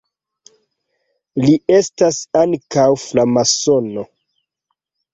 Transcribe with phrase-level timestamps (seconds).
[1.43, 4.11] Li estis ankaŭ framasono.